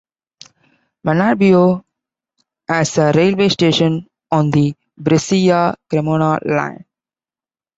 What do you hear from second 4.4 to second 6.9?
the Brescia-Cremona line.